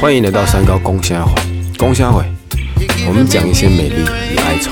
[0.00, 1.34] 欢迎来到三高公虾会，
[1.76, 2.24] 公虾会，
[3.06, 4.02] 我们讲一些美丽
[4.32, 4.70] 与哀愁，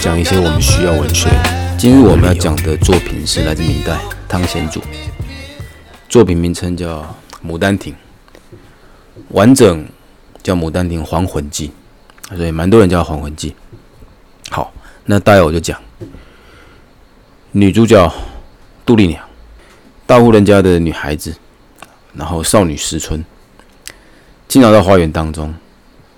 [0.00, 1.28] 讲一些我们需要文学。
[1.76, 4.80] 今日我们要讲的作品是来自明代汤显祖，
[6.08, 7.00] 作品名称叫
[7.44, 7.92] 《牡丹亭》，
[9.30, 9.84] 完整
[10.40, 11.72] 叫《牡丹亭还魂记》，
[12.36, 13.50] 所以蛮多人叫《还魂记》。
[14.54, 14.72] 好，
[15.06, 15.80] 那待会我就讲
[17.50, 18.12] 女主角
[18.86, 19.23] 杜丽娘。
[20.06, 21.34] 大户人家的女孩子，
[22.12, 23.24] 然后少女思春，
[24.46, 25.54] 经常到花园当中。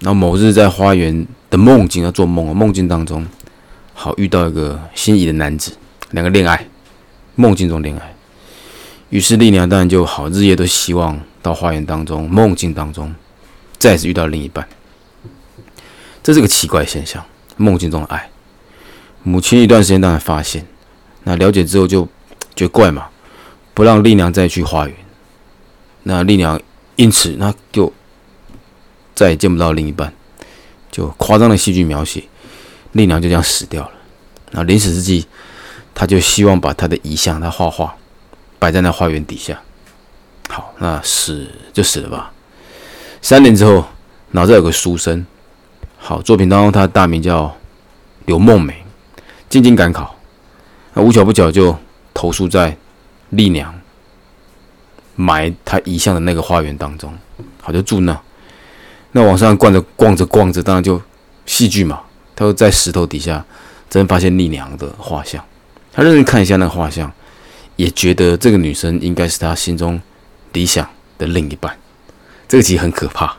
[0.00, 3.26] 然后某日在花园的梦境，要做梦啊，梦境当中，
[3.94, 5.72] 好遇到一个心仪的男子，
[6.10, 6.68] 两个恋爱，
[7.34, 8.14] 梦境中恋爱。
[9.08, 13.14] 于是丽娘当然就好，日夜都希望到花园当中，梦境当中
[13.78, 14.68] 再次遇到另一半。
[16.22, 17.24] 这是个奇怪现象，
[17.56, 18.28] 梦境中的爱。
[19.22, 20.66] 母亲一段时间当然发现，
[21.22, 22.04] 那了解之后就
[22.54, 23.06] 觉得怪嘛。
[23.76, 24.96] 不让丽娘再去花园，
[26.04, 26.58] 那丽娘
[26.96, 27.92] 因此那就
[29.14, 30.10] 再也见不到另一半，
[30.90, 32.24] 就夸张的戏剧描写，
[32.92, 33.90] 丽娘就这样死掉了。
[34.52, 35.26] 那临死之际，
[35.94, 37.94] 他就希望把他的遗像，他画画
[38.58, 39.60] 摆在那花园底下。
[40.48, 42.32] 好，那死就死了吧。
[43.20, 43.84] 三年之后，
[44.30, 45.26] 脑子有个书生，
[45.98, 47.54] 好作品当中，他的大名叫
[48.24, 48.82] 刘梦梅，
[49.50, 50.16] 进京赶考，
[50.94, 51.78] 那无巧不巧就
[52.14, 52.74] 投诉在。
[53.30, 53.74] 丽娘
[55.14, 57.12] 埋她遗像的那个花园当中，
[57.60, 58.20] 好就住那。
[59.12, 61.00] 那往上逛着逛着逛着，当然就
[61.46, 62.02] 戏剧嘛。
[62.34, 63.42] 他就在石头底下，
[63.88, 65.42] 真发现丽娘的画像。
[65.90, 67.10] 他认真看一下那个画像，
[67.76, 69.98] 也觉得这个女生应该是他心中
[70.52, 71.74] 理想的另一半。
[72.46, 73.34] 这个其实很可怕，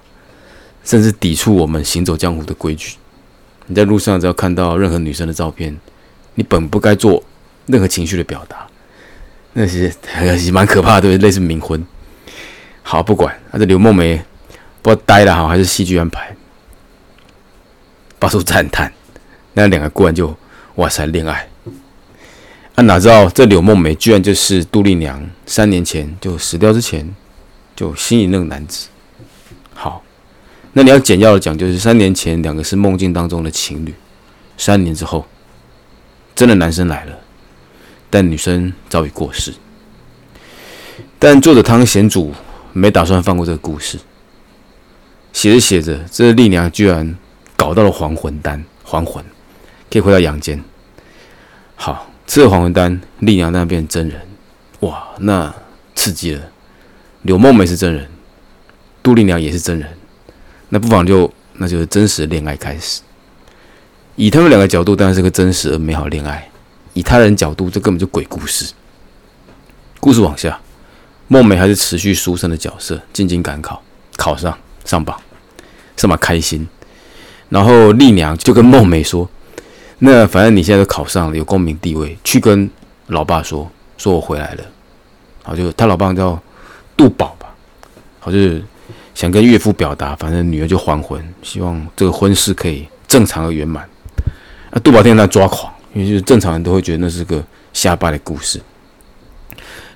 [0.83, 2.95] 甚至抵触我们行走江湖的规矩。
[3.67, 5.77] 你在路上只要看到任何女生的照片，
[6.33, 7.23] 你本不该做
[7.67, 8.65] 任何情绪的表达。
[9.59, 9.91] 那些
[10.21, 11.83] 也蛮可怕的，对类似冥婚。
[12.83, 14.15] 好，不管，那这刘梦梅
[14.83, 16.35] 不知道呆了哈，还是戏剧安排，
[18.19, 18.93] 发出赞叹。
[19.53, 20.37] 那两个固然就
[20.75, 21.49] 哇塞恋爱，
[22.75, 27.15] 啊哪知道这柳梦梅居然就是杜丽娘三年前就死掉之前
[27.75, 28.89] 就心仪那个男子。
[29.73, 30.03] 好，
[30.73, 33.95] 那你要简要的讲，就是三年前两个是梦境当中的情侣，
[34.55, 35.25] 三年之后
[36.35, 37.17] 真的男生来了。
[38.09, 39.53] 但女生早已过世，
[41.19, 42.33] 但作者汤显祖
[42.73, 43.99] 没打算放过这个故事。
[45.33, 47.15] 写着写着，这丽娘居然
[47.55, 49.23] 搞到了还魂丹，还魂
[49.91, 50.63] 可以回到阳间。
[51.75, 54.21] 好，吃了还魂丹，丽娘那边真人。
[54.79, 55.53] 哇，那
[55.93, 56.41] 刺激了！
[57.23, 58.07] 柳梦梅是真人，
[59.03, 59.89] 杜丽娘也是真人，
[60.69, 63.01] 那不妨就那就是真实的恋爱开始。
[64.15, 66.49] 以他们两个角度，当然是个真实而美好恋爱。
[66.97, 68.73] 以他人角度，这根本就鬼故事。
[69.99, 70.59] 故事往下，
[71.27, 73.79] 梦梅还是持续书生的角色，进京赶考，
[74.15, 75.15] 考上上榜，
[75.95, 76.67] 上榜开心。
[77.49, 79.29] 然后丽娘就跟梦梅说
[79.99, 82.67] ：“那反正你现在都考上了，有功名地位，去跟
[83.05, 84.63] 老爸说，说我回来了。”
[85.45, 86.41] 好，就他老爸叫
[86.97, 87.53] 杜宝吧，
[88.19, 88.63] 好就是
[89.13, 93.87] 想跟岳父表达，反正女儿就还魂，希望这个婚事可以正常而圆满。
[94.71, 95.71] 那杜宝天在抓狂。
[95.97, 97.43] 因为就是正常人都会觉得那是个
[97.73, 98.61] 瞎掰的故事，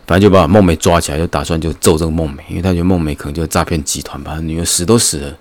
[0.07, 5.37] 反正就把梦梅抓起来，就打算就揍这个梦梅，因为他觉得梦梅可能就诈骗集团吧，女儿死都死了，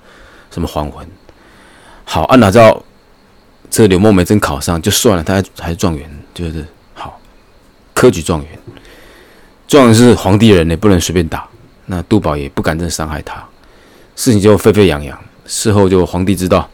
[0.51, 1.07] 什么还魂？
[2.05, 2.85] 好，啊哪知道
[3.71, 7.19] 这刘梦梅真考上就算了，他还还是状元，就是好
[7.95, 8.59] 科举状元，
[9.67, 11.49] 状元是皇帝人呢，不能随便打，
[11.87, 13.43] 那杜宝也不敢真伤害他，
[14.15, 16.69] 事情就沸沸扬扬，事后就皇帝知道。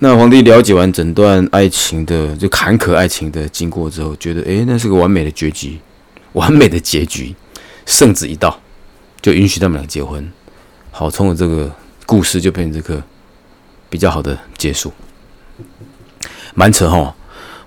[0.00, 5.78] 那皇帝了解完整段爱情的就坎坷爱情的经过之后，觉得诶，那是个完美的结局，
[6.34, 7.34] 完美的结局，
[7.84, 8.60] 圣旨一到，
[9.20, 10.30] 就允许他们俩结婚。
[10.92, 11.68] 好，从我这个
[12.06, 13.02] 故事就变成这个
[13.90, 14.92] 比较好的结束。
[16.54, 17.14] 蛮扯哈！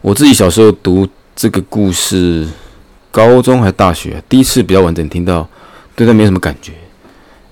[0.02, 2.48] 我自己小时候读这个故事，
[3.12, 5.48] 高中还大学，第一次比较完整听到，
[5.98, 6.72] 对他没什么感觉，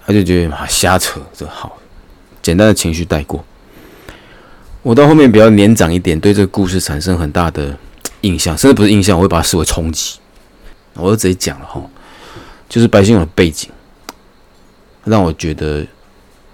[0.06, 1.78] 他就觉得啊瞎扯，这好，
[2.42, 3.44] 简单的情绪带过。
[4.82, 7.78] 我到后面比较年长一点，对这个故事产生很大的
[8.22, 10.18] 印象，甚至不是印象，我会把它视为冲击。
[10.94, 11.82] 我就直接讲了哈，
[12.68, 13.70] 就是白先勇的背景，
[15.04, 15.86] 让我觉得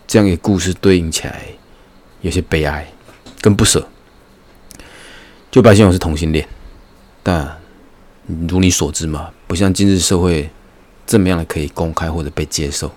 [0.08, 1.42] 这样一个故事对应起来
[2.22, 2.92] 有些悲哀
[3.42, 3.88] 跟不舍。
[5.52, 6.48] 就白先勇是同性恋，
[7.24, 7.58] 但
[8.50, 10.50] 如你所知嘛，不像今日社会
[11.06, 12.92] 这么样的可以公开或者被接受。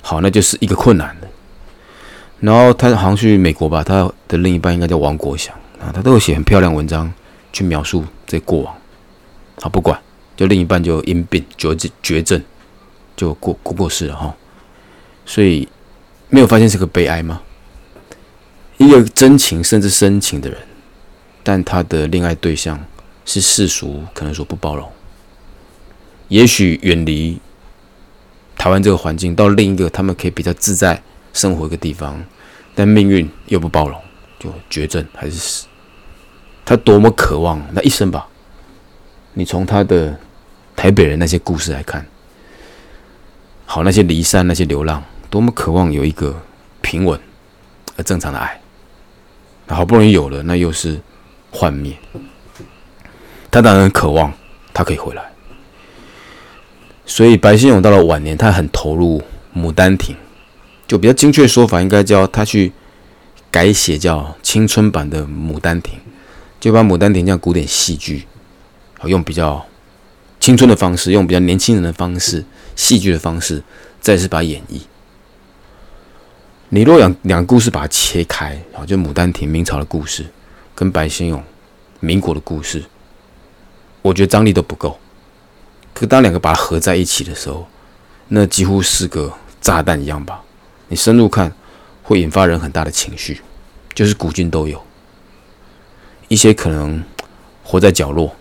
[0.00, 1.28] 好，那就是一个困难的。
[2.40, 7.12] 然后他好像去美国吧，他的另一半应该叫王国祥啊，他都有写很漂亮文章
[7.52, 8.74] 去描述这过往。
[9.60, 10.00] 好，不管，
[10.36, 12.40] 就另一半就因病绝绝症，
[13.16, 14.34] 就过过过世了哈。
[15.26, 15.68] 所以
[16.28, 17.42] 没有发现是个悲哀吗？
[18.76, 20.58] 一个真情甚至深情的人，
[21.42, 22.78] 但他的恋爱对象
[23.24, 24.88] 是世俗可能说不包容，
[26.28, 27.40] 也许远离
[28.56, 31.02] 台湾这个环境，到另一个他们可以比较自在
[31.38, 32.20] 生活一个地方，
[32.74, 33.96] 但命运又不包容，
[34.40, 35.66] 就绝症还是死。
[36.64, 38.26] 他多么渴望那一生吧？
[39.34, 40.18] 你从他的
[40.74, 42.04] 台北人那些故事来看，
[43.64, 45.00] 好那些离散那些流浪，
[45.30, 46.34] 多么渴望有一个
[46.82, 47.18] 平稳
[47.96, 48.60] 而正常的爱。
[49.68, 51.00] 好不容易有了，那又是
[51.52, 51.96] 幻灭。
[53.50, 54.32] 他当然渴望
[54.74, 55.22] 他可以回来，
[57.06, 59.22] 所以白先勇到了晚年，他很投入
[59.58, 60.16] 《牡丹亭》，
[60.88, 62.72] 就比较精确的说法，应该叫他去
[63.50, 65.98] 改写叫青春版的《牡丹亭》，
[66.58, 68.26] 就把《牡丹亭》这样古典戏剧，
[68.98, 69.64] 好用比较
[70.40, 72.42] 青春的方式，用比较年轻人的方式，
[72.74, 73.62] 戏剧的方式，
[74.00, 74.80] 再次把它演绎。
[76.70, 80.24] 你若两两个故事把它切开，啊，就《牡丹亭》明朝的故事，
[80.74, 81.44] 跟白先勇
[82.00, 82.82] 民国的故事，
[84.00, 84.98] 我觉得张力都不够。
[85.92, 87.66] 可当两个把它合在一起的时候，
[88.28, 90.42] 那几乎是个炸弹一样吧？
[90.88, 91.52] 你深入看，
[92.02, 93.40] 会引发人很大的情绪，
[93.94, 94.82] 就是古今都有。
[96.28, 97.02] 一些可能
[97.62, 98.34] 活在角落、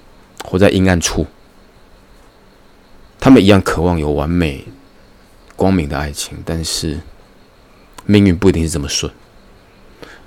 [0.44, 1.26] 活在阴暗处，
[3.20, 4.66] 他们一样渴望有完美、
[5.56, 7.00] 光明的爱情，但是。
[8.10, 9.12] 命运不一定是这么顺，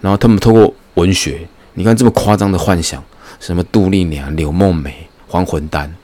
[0.02, 3.02] 然后他们透过文学，你看这么夸张的幻想，
[3.38, 5.96] 什么杜丽娘、柳梦梅、还魂丹，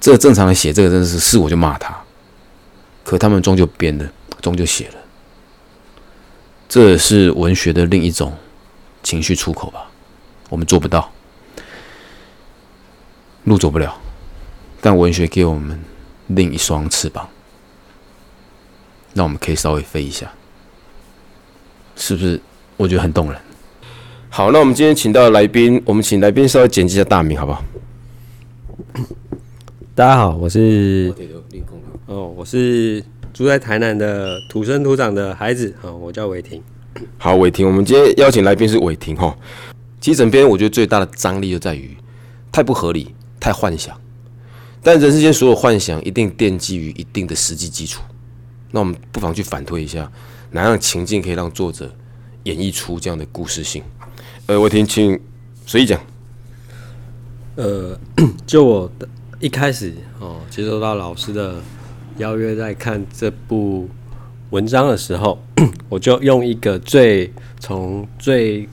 [0.00, 1.94] 这正常的写这个真的是是我就骂他，
[3.04, 4.10] 可他们终究编了，
[4.40, 4.94] 终究写了，
[6.72, 8.32] 这是文学的另一种
[9.02, 9.90] 情绪出口吧？
[10.48, 11.12] 我们做不到，
[13.44, 13.94] 路走不了，
[14.80, 15.78] 但文学给我们
[16.28, 17.28] 另一双翅膀，
[19.12, 20.32] 那我们可以稍微飞一下。
[21.94, 22.40] 是不是？
[22.78, 23.38] 我觉得很动人。
[24.30, 27.62] 好，那我们今天请到的来宾，我们请来宾稍微简介一下大名，好不好？
[29.94, 31.14] 大家好，我是
[32.06, 36.62] 哦，我是住在台南的土生土长的孩子啊，我叫伟霆。
[37.18, 39.36] 好，伟霆，我们今天邀请来宾是伟霆哈。
[40.00, 41.96] 其实整篇我觉得最大的张力就在于
[42.50, 43.98] 太不合理、太幻想，
[44.82, 48.02] 但人世间所有幻想一定奠基于一定的实际基础。
[48.70, 50.10] 那我们不妨去反推一下。
[50.50, 51.90] 哪样情境可以让作者
[52.42, 53.82] 演绎出这样的故事性？
[54.44, 55.18] 呃，我听，请
[55.64, 55.98] 随意讲。
[57.56, 57.98] 呃，
[58.44, 59.08] 就我的
[59.40, 61.54] 一开始哦，接收到老师的
[62.18, 63.88] 邀约，在看这部
[64.50, 65.42] 文章的时候，
[65.88, 68.68] 我就用一个最从最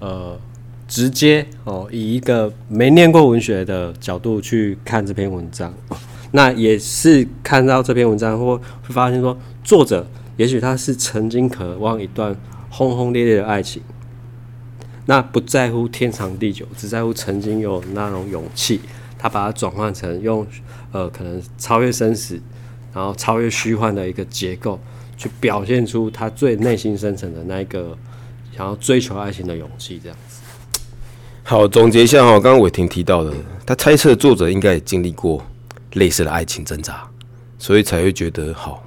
[0.00, 0.38] 呃
[0.86, 5.72] 直接哦，以一个没念过文学的角度去看这篇文章。
[6.32, 10.06] 那也是看到这篇文章，或会发现说作者。
[10.36, 12.36] 也许他是曾经渴望一段
[12.70, 13.82] 轰轰烈烈的爱情，
[15.06, 18.80] 那不在乎天长地久，只在乎曾经有那种勇气。
[19.18, 20.46] 他把它转换成用
[20.92, 22.40] 呃，可能超越生死，
[22.94, 24.78] 然后超越虚幻的一个结构，
[25.16, 27.96] 去表现出他最内心深层的那一个
[28.56, 30.00] 想要追求爱情的勇气。
[30.02, 30.40] 这样子。
[31.44, 33.32] 好，总结一下哈，刚刚伟霆提到的，
[33.64, 35.42] 他猜测作者应该也经历过
[35.94, 37.08] 类似的爱情挣扎，
[37.58, 38.84] 所以才会觉得好。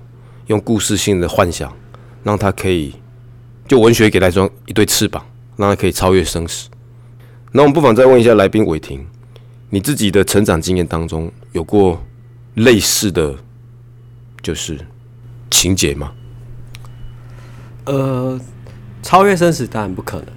[0.48, 1.72] 用故事性的幻想，
[2.24, 2.94] 让他可以
[3.68, 6.68] 就文学给他一双一对翅膀，让他可以超越生死。
[7.54, 9.06] 那我们不妨再问一下来宾伟霆，
[9.74, 12.04] 你自己的成长经验当中有过
[12.56, 13.34] 类似的，
[14.42, 14.78] 就是
[15.50, 16.12] 情节吗？
[17.86, 18.38] 呃，
[19.02, 20.28] 超越生死当然不可能，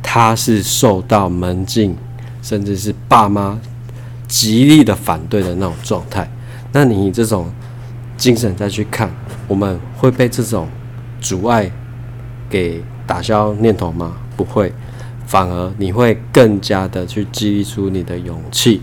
[0.00, 1.96] 他是受到门禁
[2.40, 3.58] 甚至是爸妈
[4.28, 6.30] 极力的反对的那种状态。
[6.72, 7.52] 那你这种
[8.16, 9.12] 精神再去看。
[9.48, 10.68] 我们会被这种
[11.20, 11.70] 阻碍
[12.48, 14.16] 给打消念头吗？
[14.36, 14.72] 不会，
[15.26, 18.80] 反而你会更加的去激励出你的勇气。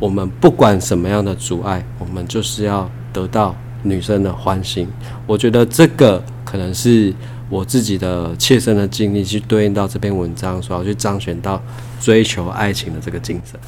[0.00, 4.88] 我们不管什么样的阻碍，我们就是要得到女生的欢心。
[5.26, 7.14] 我觉得这个可能是
[7.48, 11.62] 我自己的切身的经历，去对应到这篇文章，所要去彰显到
[12.00, 13.58] 追求爱情的这个精神。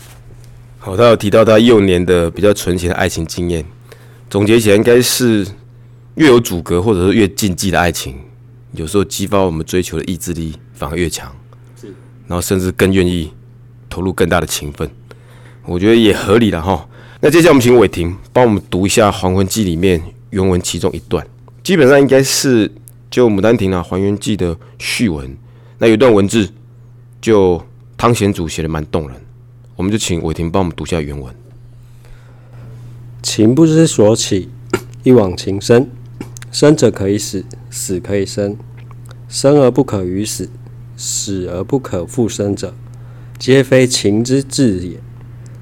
[0.78, 3.64] 好，他有提到他幼年的比较纯情的爱情经验，
[4.28, 5.46] 总结起来应该是。
[6.16, 8.16] 越有阻隔或者是越禁忌的爱情，
[8.72, 11.32] 有时候激发我们追求的意志力反而越强，
[12.30, 13.32] 然后甚至更愿意
[13.88, 14.88] 投入更大的情分，
[15.64, 16.88] 我觉得也合理了哈。
[17.20, 21.26] 那接下来我们请伟霆帮我们读一下《还魂记》里面原文其中一段，
[21.64, 22.70] 基本上应该是
[23.10, 25.36] 就《牡丹亭》啊《还原记》的序文。
[25.78, 26.48] 那有一段文字，
[27.20, 27.60] 就
[27.96, 29.20] 汤显祖写的蛮动人，
[29.74, 31.34] 我们就请伟霆帮我们读下原文。
[33.20, 34.48] 情不知所起。
[35.02, 35.90] 一往情深，
[36.52, 38.54] 生者可以死，死可以生，
[39.30, 40.50] 生而不可与死，
[41.02, 42.74] 死而不可复生者，
[43.38, 45.00] 皆非情之至也。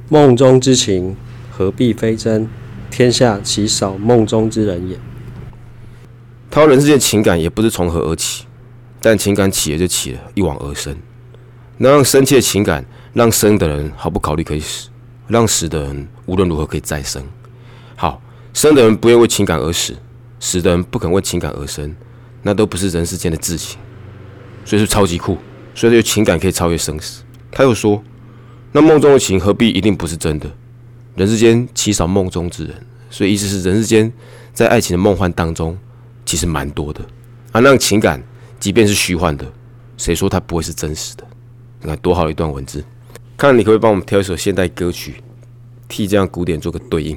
[0.09, 1.15] 梦中之情，
[1.49, 2.49] 何必非真？
[2.91, 4.99] 天下岂少梦中之人也？
[6.51, 8.47] 他人世间情感也不知从何而起，
[9.01, 10.97] 但情感起了就起了，一往而深。
[11.77, 14.89] 能让深切情感让生的人毫不考虑可以死，
[15.29, 17.23] 让死的人无论如何可以再生。
[17.95, 18.21] 好，
[18.53, 19.95] 生的人不愿为情感而死，
[20.41, 21.95] 死的人不肯为情感而生，
[22.43, 23.79] 那都不是人世间的至情，
[24.69, 25.39] 所以是超级酷。
[25.75, 27.23] 所以有情感可以超越生死。
[27.51, 28.03] 他又说，
[28.73, 30.51] 那梦中的情何必一定不是真的？
[31.15, 34.13] 人世间极少梦中之人，所以意思是人世间
[34.53, 35.79] 在爱情的梦幻当中。
[36.27, 37.01] 其实蛮多的，
[37.53, 38.23] 啊，那情感
[38.61, 39.51] 即便是虚幻的，
[39.97, 41.25] 谁说它不会是真实的？
[41.81, 42.85] 你看多好一段文字，
[43.35, 45.23] 看你可不可以帮我们挑一首现代歌曲，
[45.89, 47.17] 替这样古典做个对应？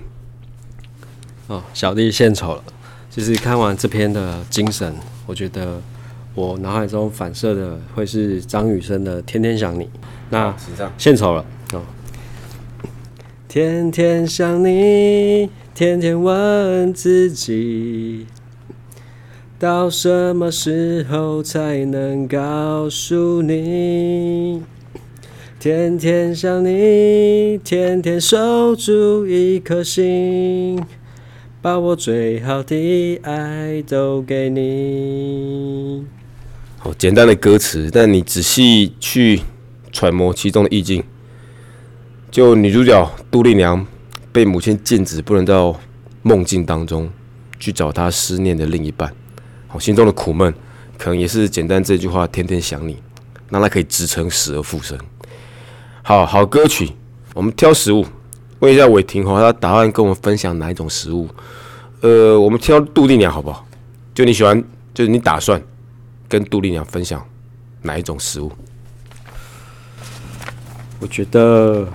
[1.47, 2.63] 哦，小弟献丑了。
[3.09, 5.81] 其实看完这篇的精神，我觉得
[6.33, 9.83] 我脑海中反射的会是张雨生的《天天想你》。
[10.29, 10.55] 那
[10.97, 11.81] 献丑了哦。
[13.49, 18.25] 天天想你，天天问自己。
[19.59, 24.63] 到什么时候才能告诉你？
[25.59, 30.81] 天天想你，天天守住一颗心，
[31.61, 36.07] 把我最好的爱都给你。
[36.83, 39.39] 好简单的歌词，但你仔细去
[39.91, 41.03] 揣摩其中的意境。
[42.31, 43.85] 就女主角杜丽娘
[44.31, 45.79] 被母亲禁止不能到
[46.23, 47.07] 梦境当中
[47.59, 49.13] 去找她思念的另一半。
[49.71, 50.51] 我心中的苦闷，
[50.97, 52.97] 可能也是简单这句话“天天想你”，
[53.49, 54.97] 让它可以支撑死而复生。
[56.01, 56.89] 好好歌曲，
[57.35, 58.03] 我们挑食物，
[58.57, 61.29] 问一下伟霆哈，他打算跟我们分享哪一种食物？
[61.99, 63.67] 呃，我们挑杜丽娘好不好？
[64.15, 64.63] 就你喜欢，
[64.95, 65.61] 就是你打算
[66.31, 67.27] 跟杜丽娘分享
[67.81, 68.49] 哪一种食物？
[71.01, 71.85] 我觉得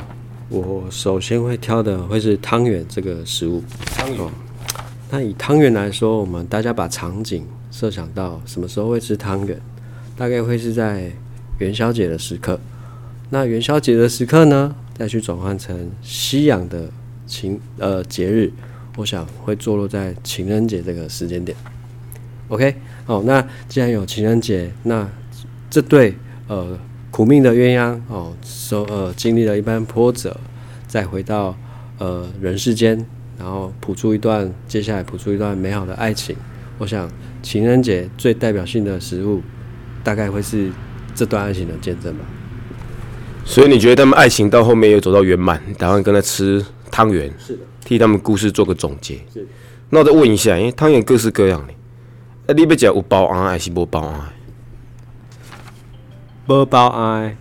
[0.50, 3.64] 我首先会挑的会是汤圆这个食物。
[3.86, 4.30] 汤圆。
[5.10, 7.46] 那以汤圆来说，我们大家把场景。
[7.68, 9.60] 设想到什么时候会吃汤圆，
[10.16, 11.12] 大概会是在
[11.58, 12.58] 元宵节的时刻。
[13.28, 16.88] 那元宵节的时刻呢，再去转换成西洋的
[17.26, 18.50] 情呃节日，
[18.96, 21.54] 我想会坐落在情人节这个时间点。
[22.48, 22.74] OK，
[23.06, 25.08] 好，那既然有情人节，那
[25.70, 26.14] 这对
[26.48, 26.78] 呃
[27.10, 30.36] 苦命的鸳鸯哦，受呃经历了一番波折，
[30.86, 31.56] 再回到
[31.98, 33.06] 呃人世间，
[33.38, 36.36] 然后谱出一段接下来谱出一段美好的爱情，
[36.76, 37.08] 我想。
[37.42, 39.40] 情人节最代表性的食物，
[40.02, 40.68] 大概会是
[41.14, 42.24] 这段爱情的见证吧。
[43.44, 49.20] 所以你觉得他们爱情到后面有走到圆满，打算跟他吃汤圆，是的，替他们故事做个总结。
[49.32, 49.46] 是。
[49.90, 51.72] 那我再问一下，因为汤圆各式各样的，
[52.46, 54.32] 啊，你要食有包啊还是无包啊？
[56.46, 57.36] 无包红，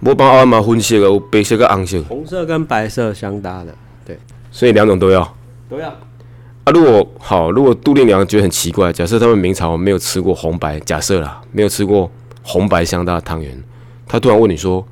[0.00, 2.02] 无包啊嘛，分色的有白色跟红色。
[2.02, 3.74] 红色跟白色相搭的，
[4.04, 4.18] 对。
[4.50, 5.34] 所以两种都要。
[5.70, 5.88] 都要。
[5.88, 12.10] 啊，如果好，如果杜丽娘觉得很奇怪，假设他们明朝没有吃过红白，假设啦，没有吃过
[12.42, 13.58] 红白相搭的汤圆，
[14.06, 14.86] 他突然问你说：“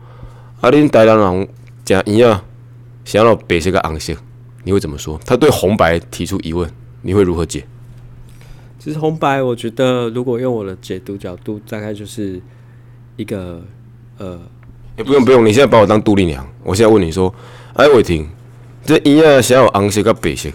[0.63, 1.49] 啊，恁台南人
[1.85, 2.41] 讲一样，
[3.05, 4.15] 想要白色跟红色，
[4.63, 6.71] 你会怎么说？”他对红白提出疑问，
[7.03, 7.67] 你会如何解？
[8.85, 12.39] 其实红白，我觉得如果用我的解读角度，大概就是
[13.17, 13.63] 一个
[14.19, 14.39] 呃，
[14.99, 17.35] 也不用不用，你现在把我当杜丽娘，我现在问你说
[17.73, 18.29] ：“哎，伟霆，
[18.85, 20.51] 这一样想要红色跟白色？”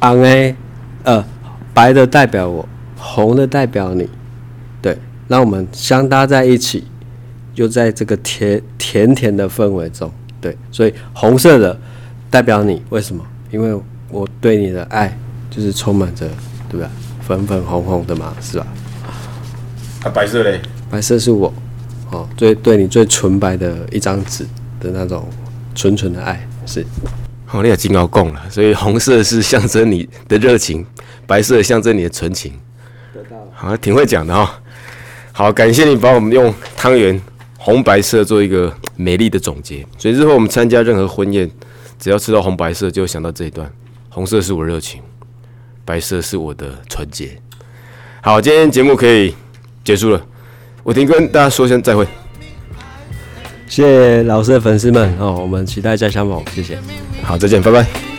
[0.00, 0.54] 红的，
[1.04, 1.24] 呃，
[1.72, 4.08] 白的代表我，红的代表你，
[4.82, 4.98] 对，
[5.28, 6.88] 让我们相搭在一起，
[7.54, 11.78] 就在这个甜甜甜的氛围中，对，所以红色的
[12.28, 13.24] 代表你，为什么？
[13.52, 15.16] 因为我对你的爱
[15.50, 16.28] 就是充满着，
[16.68, 16.88] 对吧？
[17.26, 18.66] 粉粉红红的嘛，是吧？
[20.04, 20.60] 啊，白色嘞？
[20.90, 21.52] 白色是我，
[22.10, 24.44] 哦，最对你最纯白的一张纸
[24.80, 25.28] 的那种
[25.74, 26.86] 纯纯的爱，是。
[27.52, 30.86] 哦，你也金鳌贡了，所以红色是象征你的热情，
[31.26, 32.52] 白色象征你的纯情。
[33.12, 34.60] 得到好，挺会讲的哈。
[35.32, 37.20] 好，感谢你帮我们用汤圆
[37.58, 39.84] 红白色做一个美丽的总结。
[39.98, 41.50] 所以日后我们参加任何婚宴，
[41.98, 43.68] 只要吃到红白色，就想到这一段：
[44.08, 45.02] 红色是我热情，
[45.90, 47.36] 白色是我的纯洁。
[48.20, 49.34] 好，今天节目可以
[49.82, 50.24] 结束了，
[50.84, 52.06] 我停跟大家说声再会。
[53.66, 56.78] 谢谢老师的粉丝们哦，我们期待再相逢，谢谢。
[57.24, 58.09] 好，再见，拜拜。